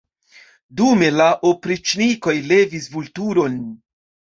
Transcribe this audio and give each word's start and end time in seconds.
Dume 0.79 1.11
la 1.21 1.29
opriĉnikoj 1.51 2.37
levis 2.51 2.93
Vulturon. 2.99 3.65